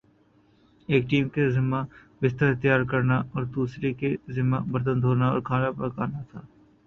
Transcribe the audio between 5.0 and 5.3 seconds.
دھونا